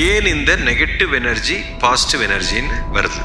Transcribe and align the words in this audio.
ஏன் 0.00 0.26
இந்த 0.32 0.52
negative 0.66 1.12
energy 1.18 1.54
positive 1.82 2.22
எனர்ஜின்னு 2.26 2.76
வருது? 2.96 3.22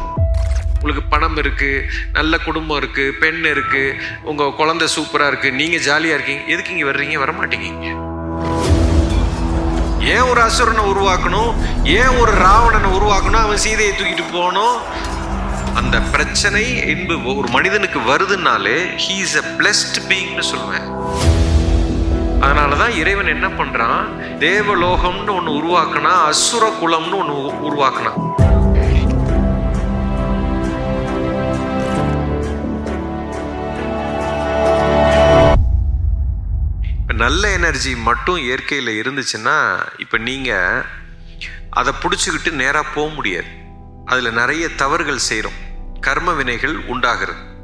உங்களுக்கு 0.75 1.03
பணம் 1.11 1.37
இருக்குது 1.41 1.85
நல்ல 2.17 2.37
குடும்பம் 2.45 2.79
இருக்குது 2.81 3.13
பெண் 3.21 3.39
இருக்குது 3.51 3.97
உங்கள் 4.29 4.55
குழந்தை 4.59 4.87
சூப்பராக 4.95 5.29
இருக்குது 5.31 5.57
நீங்கள் 5.59 5.83
ஜாலியாக 5.87 6.17
இருக்கீங்க 6.17 6.43
எதுக்கு 6.53 6.73
இங்கே 6.75 6.87
வர்றீங்க? 6.89 7.17
வரமாட்டீங்க 7.23 7.67
ஏன் 10.13 10.27
ஒரு 10.31 10.41
அசுரனை 10.47 10.83
உருவாக்கணும்? 10.93 11.51
ஏன் 11.99 12.17
ஒரு 12.21 12.33
ராவணனை 12.45 12.91
உருவாக்கணும்? 12.97 13.43
அவன் 13.45 13.63
சீதையை 13.65 13.93
தூக்கிட்டு 13.93 14.25
போகணும்? 14.31 14.77
அந்த 15.79 15.97
பிரச்சனை 16.13 16.65
என்பது 16.93 17.35
ஒரு 17.39 17.47
மனிதனுக்கு 17.57 17.99
வருதுனாலே 18.11 18.77
ஹீ 19.05 19.15
இஸ் 19.25 19.37
அ 19.43 19.45
பிளஸ்ட் 19.59 19.99
பீங்னு 20.09 20.45
சொல்லுவேன். 20.51 20.87
அதனாலதான் 22.39 22.89
இறைவன் 22.89 23.27
என்ன 23.27 23.47
பண்றான்? 23.47 24.05
தேவலோகம்னு 24.39 25.35
ஒன்று 25.35 25.51
உருவாக்குனா 25.51 26.23
அசுர 26.23 26.69
குலம்னு 26.81 27.17
ஒண்ணு 27.21 27.45
உ- 27.45 27.55
நல்ல 37.13 37.51
எனர்ஜி 37.51 37.95
மட்டும் 37.95 38.37
இயற்கையில 38.37 38.91
இருந்துச்சுன்னா 38.95 39.79
இப்ப 39.97 40.17
நீங்க 40.17 40.83
அதை 41.69 41.93
பிடிச்சிக்கிட்டு 42.01 42.51
நேரா 42.51 42.83
போக 42.95 43.13
முடியாது. 43.13 43.47
அதுல 44.05 44.29
நிறைய 44.29 44.69
தவறுகள் 44.69 45.17
செய்கிறோம் 45.17 45.57
கர்ம 45.99 46.33
வினைகள் 46.33 46.75
உண்டாகிறது. 46.85 47.56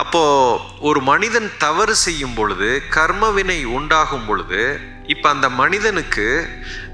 அப்போது 0.00 0.60
ஒரு 0.80 1.00
மனிதன் 1.00 1.50
தவறு 1.58 1.94
செய்யும் 1.96 2.34
பொழுது 2.34 2.82
கர்மவினை 2.90 3.64
உண்டாகும் 3.64 4.26
பொழுது 4.26 4.80
இப்போ 5.06 5.28
அந்த 5.28 5.48
மனிதனுக்கு 5.48 6.26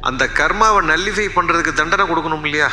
அந்த 0.01 0.24
கர்மாவை 0.27 0.80
நல்லிஃபை 0.93 1.27
பண்ணுறதுக்கு 1.34 1.73
தண்டனை 1.73 2.05
கொடுக்கணும் 2.07 2.45
இல்லையா? 2.45 2.70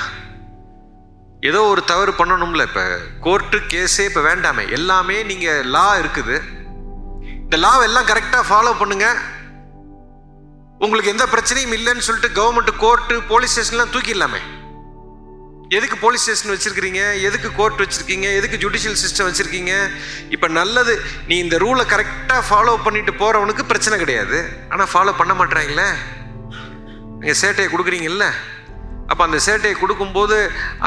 ஏதோ 1.42 1.62
ஒரு 1.64 1.84
தவறு 1.84 2.12
பண்ணணும்ல 2.12 2.62
இப்போ. 2.62 2.98
கோர்ட்டு 3.20 3.58
கேஸே 3.58 4.06
இப்போ 4.06 4.22
வேண்டாமே. 4.22 4.70
எல்லாமே 4.70 5.24
நீங்கள் 5.24 5.66
லா 5.66 5.98
இருக்குது. 5.98 6.38
இந்த 7.44 7.58
லா 7.58 7.84
எல்லாம் 7.84 8.06
கரெக்டாக 8.06 8.50
ஃபாலோ 8.50 8.78
பண்ணுங்க. 8.80 9.08
உங்களுக்கு 10.78 11.12
எந்த 11.12 11.26
பிரச்சனையும் 11.26 11.76
இல்லைன்னு 11.80 12.08
சொல்லிட்டு 12.08 12.40
கவர்மெண்ட் 12.40 12.72
கோர்ட்டு 12.78 13.22
போலீஸ் 13.22 13.56
ஸ்டேஷன்லாம் 13.56 13.94
தூக்கிடலாமே. 13.94 14.42
எதுக்கு 15.78 15.96
போலீஸ் 16.04 16.24
ஸ்டேஷன் 16.26 16.52
வச்சுருக்கிறீங்க? 16.52 17.02
எதுக்கு 17.28 17.50
கோர்ட் 17.58 17.82
வச்சுருக்கீங்க? 17.82 18.28
எதுக்கு 18.38 18.58
ஜுடிஷியல் 18.62 19.00
சிஸ்டம் 19.02 19.28
வச்சுருக்கீங்க? 19.28 19.74
இப்போ 20.36 20.48
நல்லது 20.60 20.94
நீ 21.30 21.36
இந்த 21.46 21.56
ரூலை 21.64 21.84
கரெக்டாக 21.92 22.42
ஃபாலோ 22.48 22.74
பண்ணிட்டு 22.86 23.12
போகிறவனுக்கு 23.20 23.64
பிரச்சனை 23.72 23.98
கிடையாது. 24.04 24.38
ஆனால் 24.72 24.90
ஃபாலோ 24.94 25.12
பண்ண 25.20 25.34
மாட்டேறாங்களே 25.40 25.90
நீங்கள் 27.20 27.40
சேட்டையை 27.42 27.68
கொடுக்குறீங்கல்ல? 27.74 28.28
அப்போ 29.12 29.24
அந்த 29.28 29.38
சேட்டையை 29.48 29.76
கொடுக்கும்போது 29.82 30.38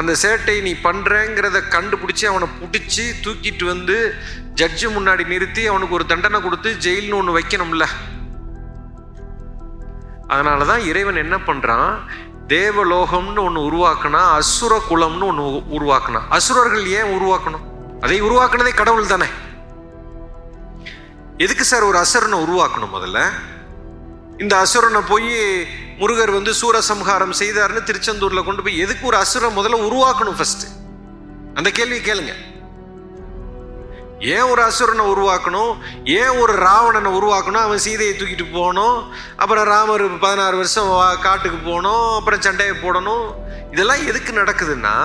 அந்த 0.00 0.12
சேட்டை 0.24 0.56
நீ 0.66 0.72
பண்ணுறேங்கிறத 0.88 1.60
கண்டுபிடிச்சி 1.76 2.26
அவனை 2.32 2.48
பிடிச்சி 2.62 3.06
தூக்கிட்டு 3.24 3.64
வந்து 3.72 3.96
ஜட்ஜு 4.60 4.88
முன்னாடி 4.96 5.24
நிறுத்தி 5.34 5.62
அவனுக்கு 5.72 5.96
ஒரு 6.00 6.06
தண்டனை 6.12 6.40
கொடுத்து 6.48 6.72
ஜெயில்னு 6.86 7.18
ஒன்று 7.20 7.38
வைக்கணும்ல. 7.38 7.86
அதனால 10.32 10.64
தான் 10.72 10.84
இறைவன் 10.90 11.22
என்ன 11.24 11.38
பண்ணுறான் 11.48 11.90
தேவலோகம்னு 12.52 13.38
ஒன்று 13.38 13.60
உருவாக்கினா 13.60 14.20
அசுர 14.38 14.82
குலம்னு 14.90 15.26
ஒன்று 15.26 15.44
உருவாக்கினா. 15.76 16.20
அசுரர்கள் 16.28 16.86
ஏன் 16.86 17.10
உருவாக்கணும்? 17.16 17.64
அதை 18.00 18.22
உருவாக்குனதே 18.22 18.74
கடவுள் 18.74 19.06
தானே. 19.06 19.24
எதுக்கு 21.38 21.64
சார் 21.64 21.82
ஒரு 21.82 21.98
அசுரனை 21.98 22.38
உருவாக்கணும் 22.44 22.94
முதல்ல? 22.94 23.20
இந்த 24.38 24.56
அசுரனை 24.56 25.02
போய் 25.08 25.30
முருகர் 25.98 26.30
வந்து 26.30 26.50
சூரசம்ஹாரம் 26.50 27.32
செய்தாருன்னு 27.38 27.86
திருச்செந்தூர்ல 27.88 28.44
கொண்டு 28.44 28.62
போய் 28.62 28.78
எதுக்கு 28.78 29.06
ஒரு 29.06 29.16
அசுரன் 29.16 29.56
முதல்ல 29.56 29.80
உருவாக்கணும் 29.88 30.36
ஃபர்ஸ்ட் 30.36 30.64
அந்த 31.54 31.70
கேள்வி 31.70 31.98
கேளுங்க. 31.98 32.32
ஏன் 34.22 34.48
ஒரு 34.52 34.62
அசுரனை 34.62 35.04
உருவாக்கணும்? 35.12 35.72
ஏன் 36.04 36.34
ஒரு 36.42 36.52
ராவணனை 36.66 37.10
உருவாக்கணும்? 37.12 37.64
அவன் 37.66 37.84
சீதையை 37.84 38.14
தூக்கிட்டு 38.18 38.52
போகணும். 38.52 38.98
அப்புறம் 39.36 39.64
ராமர் 39.64 40.18
பதினாறு 40.18 40.56
வருஷம் 40.56 41.18
காட்டுக்கு 41.22 41.58
போகணும். 41.58 42.14
அப்புறம் 42.18 42.40
சண்டையை 42.40 42.74
போடணும். 42.76 43.24
இதெல்லாம் 43.72 44.06
எதுக்கு 44.06 44.32
நடக்குதுன்னா 44.32 44.96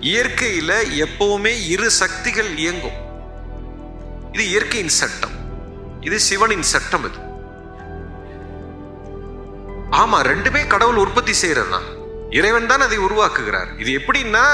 இயற்கையில் 0.00 1.06
எப்பவுமே 1.06 1.52
இரு 1.68 1.90
சக்திகள் 1.90 2.56
இயங்கும். 2.56 2.98
இது 4.32 4.48
இயற்கையின் 4.48 4.94
சட்டம். 5.00 5.36
இது 6.00 6.20
சிவனின் 6.20 6.66
சட்டம் 6.74 7.04
இது. 7.08 7.18
ஆமா 10.00 10.18
ரெண்டுமே 10.30 10.66
கடவுள் 10.66 11.02
உற்பத்தி 11.04 11.32
செய்யறது 11.32 11.70
தான் 11.70 11.88
இறைவன் 12.30 12.66
தான் 12.66 12.80
அதை 12.80 12.98
உருவாக்குகிறார். 12.98 13.70
இது 13.78 13.90
எப்படின்னா 13.98 14.44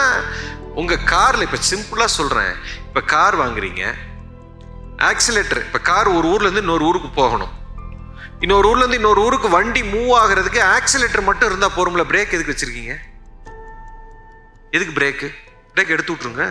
உங்க 0.74 0.98
கார்ல 1.12 1.46
இப்ப 1.46 1.58
சிம்பிளா 1.70 2.04
சொல்றேன். 2.04 2.54
இப்போ 2.98 3.10
கார் 3.16 3.34
வாங்குறீங்க 3.40 3.82
ஆக்சிலேட்டர் 5.08 5.60
இப்போ 5.64 5.80
கார் 5.88 6.08
ஒரு 6.14 6.26
ஊர்லேருந்து 6.30 6.62
இன்னொரு 6.64 6.84
ஊருக்கு 6.88 7.10
போகணும். 7.18 7.52
இன்னொரு 8.44 8.66
ஊர்லேருந்து 8.70 8.98
இன்னொரு 9.00 9.20
ஊருக்கு 9.24 9.48
வண்டி 9.54 9.82
மூவ் 9.92 10.10
ஆகுறதுக்கு 10.20 10.60
ஆக்சிலேட்டர் 10.76 11.24
மட்டும் 11.28 11.48
இருந்தால் 11.50 11.74
போகிறோம்ல 11.76 12.04
பிரேக் 12.12 12.34
எதுக்கு 12.36 12.54
வச்சிருக்கீங்க? 12.54 12.94
எதுக்கு 14.76 14.96
பிரேக்கு 14.98 15.28
பிரேக் 15.74 15.94
எடுத்து 15.96 16.14
விட்ருங்க 16.14 16.44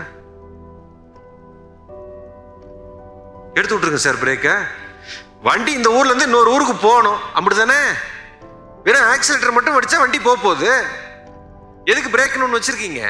எடுத்து 3.57 3.75
விட்ருங்க 3.75 4.01
சார் 4.05 4.21
பிரேக்கை 4.23 4.55
வண்டி 5.49 5.73
இந்த 5.79 5.91
ஊர்லேருந்து 5.97 6.29
இன்னொரு 6.31 6.53
ஊருக்கு 6.55 6.77
போகணும். 6.87 7.19
அப்படி 7.37 7.57
தானே 7.57 7.81
வெறும் 8.87 9.09
ஆக்சிலேட்டர் 9.13 9.57
மட்டும் 9.57 9.77
வடித்தா 9.77 10.03
வண்டி 10.05 10.21
போக 10.29 10.37
போகுது. 10.47 10.71
எதுக்கு 11.91 12.15
பிரேக்னு 12.17 12.47
ஒன்று 12.47 12.59
வச்சுருக்கீங்க? 12.59 13.03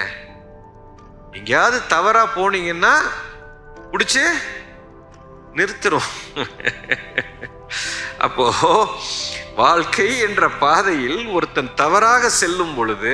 எங்கேயாவது 1.37 1.77
தவறாக 1.87 2.35
போனீங்கன்னா 2.35 2.91
பிடிச்சி 3.97 4.23
நிறுத்துறோம் 5.57 6.09
அப்போ 8.25 8.45
வாழ்க்கை 9.61 10.07
என்ற 10.25 10.49
பாதையில் 10.63 11.21
ஒருத்தன் 11.35 11.71
தவறாக 11.79 12.29
செல்லும் 12.41 12.75
பொழுது 12.75 13.13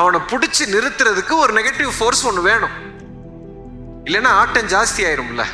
அவனை 0.00 0.20
பிடிச்சி 0.32 0.64
நிறுத்துறதுக்கு 0.74 1.34
ஒரு 1.44 1.52
நெகட்டிவ் 1.58 1.92
ஃபோர்ஸ் 1.98 2.24
ஒன்று 2.28 2.42
வேணும். 2.48 2.74
இல்லைன்னா 4.06 4.30
ஆட்டம் 4.40 4.70
ஜாஸ்தி 4.74 5.02
ஆயிரும்ல. 5.08 5.44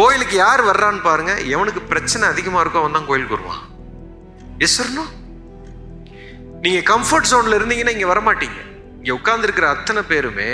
கோயிலுக்கு 0.00 0.36
யார் 0.36 0.62
வர்றான்னு 0.70 1.02
பாருங்க 1.08 1.34
எவனுக்கு 1.54 1.82
பிரச்சனை 1.92 2.24
அதிகமா 2.28 2.62
இருக்கோ 2.62 2.82
அவன் 2.82 2.96
தான் 2.98 3.08
கோயிலுக்கு 3.10 3.36
வருவான். 3.36 3.62
எஸ் 4.66 4.78
வரணும் 4.82 5.12
நீங்க 6.64 6.80
கம்ஃபர்ட் 6.92 7.30
ஜோன்ல 7.32 7.60
இருந்தீங்கன்னா 7.60 7.96
இங்க 7.96 8.08
வரமாட்டீங்க. 8.14 8.60
இங்கே 8.98 9.12
உட்காந்துருக்கிற 9.18 9.66
அத்தனை 9.74 10.02
பேருமே 10.12 10.50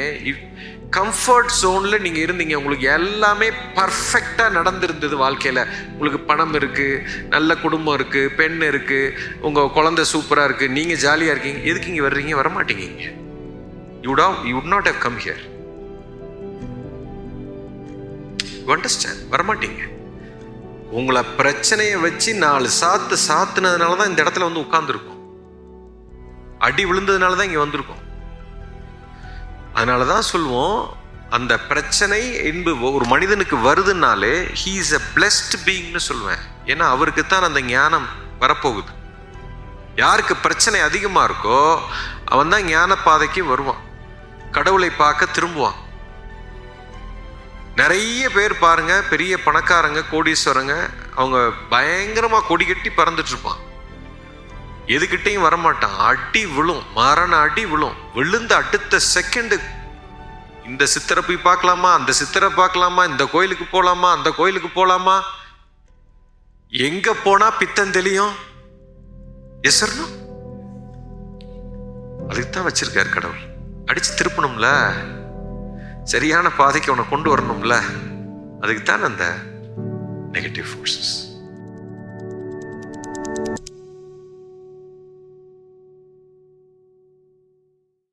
கம்ஃபர்ட் 0.96 1.52
ஜோனில் 1.60 2.02
நீங்கள் 2.04 2.24
இருந்தீங்க. 2.24 2.54
உங்களுக்கு 2.60 2.86
எல்லாமே 2.96 3.46
பர்ஃபெக்டாக 3.78 4.54
நடந்திருந்தது 4.56 5.16
வாழ்க்கையில். 5.22 5.62
உங்களுக்கு 5.94 6.20
பணம் 6.28 6.54
இருக்குது 6.58 7.00
நல்ல 7.32 7.56
குடும்பம் 7.62 7.96
இருக்குது 7.98 8.32
பெண் 8.40 8.60
இருக்குது 8.68 9.14
உங்கள் 9.46 9.72
குழந்தை 9.78 10.04
சூப்பராக 10.12 10.48
இருக்குது 10.48 10.74
நீங்கள் 10.76 11.00
ஜாலியாக 11.06 11.34
இருக்கீங்க. 11.34 11.62
எதுக்கு 11.70 11.90
இங்கே 11.92 12.04
வர்றீங்க? 12.08 12.34
வரமாட்டீங்க 12.42 12.84
இங்க 12.90 13.08
யூ 14.06 14.14
டா 14.22 14.28
would 14.54 14.68
not 14.74 14.88
have 14.90 15.00
come 15.06 15.18
here 15.24 15.42
understand 18.76 19.24
வரமாட்டீங்க. 19.34 19.82
உங்களை 20.98 21.22
பிரச்சனையை 21.40 21.96
வச்சு 22.06 22.30
நாலு 22.46 22.68
சாத்து 22.80 23.16
சாத்துனதுனால 23.28 23.96
தான் 24.00 24.10
இந்த 24.12 24.20
இடத்துல 24.24 24.48
வந்து 24.48 24.64
உட்காந்துருக்கும் 24.66 25.20
அடி 26.66 26.82
விழுந்ததுனால 26.90 27.36
தான் 27.38 27.48
இங்கே 27.50 27.62
வந்திருக்கோம். 27.64 28.03
அதனால 29.76 30.04
தான் 30.12 30.30
சொல்லுவோம் 30.32 30.80
அந்த 31.36 31.52
பிரச்சனை 31.70 32.20
என்பது 32.48 32.90
ஒரு 32.96 33.06
மனிதனுக்கு 33.12 33.56
வருதுனாலே 33.68 34.34
ஹீ 34.60 34.72
இஸ் 34.82 34.92
அ 34.98 35.02
பிளஸ்ட் 35.14 35.56
பீங்னு 35.66 36.02
சொல்லுவேன் 36.08 36.42
ஏன்னா 36.72 36.84
அவருக்கு 36.96 37.22
தான் 37.26 37.46
அந்த 37.48 37.60
ஞானம் 37.76 38.06
வரப்போகுது. 38.42 38.92
யாருக்கு 40.02 40.34
பிரச்சனை 40.44 40.78
அதிகமாக 40.88 41.26
இருக்கோ 41.28 41.58
அவன் 42.34 42.52
தான் 42.54 42.68
ஞான 42.74 42.92
பாதைக்கு 43.06 43.42
வருவான். 43.50 43.82
கடவுளை 44.56 44.90
பார்க்க 45.02 45.34
திரும்புவான். 45.36 45.78
நிறைய 47.80 48.22
பேர் 48.36 48.54
பாருங்க 48.64 48.94
பெரிய 49.12 49.34
பணக்காரங்க 49.44 50.00
கோடீஸ்வரங்க 50.10 50.74
அவங்க 51.20 51.38
பயங்கரமாக 51.72 52.46
கொடி 52.50 52.64
கட்டி 52.66 52.90
பறந்துட்டு 52.98 53.32
இருப்பான் 53.34 53.62
எதுக்கிட்டையும் 54.94 55.46
வரமாட்டான். 55.46 55.96
அடி 56.10 56.42
விழும் 56.56 56.82
மரண 56.98 57.32
அடி 57.46 57.64
விழும். 57.72 57.96
விழுந்த 58.16 58.52
அடுத்த 58.60 59.00
செகண்டு 59.14 59.56
இந்த 60.66 60.84
சித்தரை 60.84 61.20
போய் 61.26 61.36
பார்க்கலாமா? 61.36 61.94
அந்த 61.94 62.12
சித்தரை 62.12 62.48
பார்க்கலாமா? 62.56 63.04
இந்த 63.04 63.24
கோயிலுக்கு 63.32 63.64
போகலாமா 63.64 64.12
அந்த 64.12 64.30
கோயிலுக்கு 64.30 64.68
போகலாமா 64.68 65.22
எங்க 66.68 67.14
போனா 67.14 67.50
பித்தம் 67.50 67.90
தெளியும்? 67.90 68.34
எஸ் 69.60 69.82
அதுக்கு 72.28 72.50
தான் 72.50 72.66
வச்சிருக்காரு 72.66 73.08
கடவுள். 73.08 73.42
அடிச்சு 73.86 74.12
திருப்பணும்ல? 74.16 74.68
சரியான 76.04 76.50
பாதைக்கு 76.50 76.92
அவனை 76.92 77.10
கொண்டு 77.10 77.36
வரணும்ல? 77.36 77.74
அதுக்கு 78.60 78.82
தான் 78.82 79.02
அந்த 79.02 79.36
நெகட்டிவ் 80.32 80.64
ஃபோர்ஸஸ் 80.70 81.33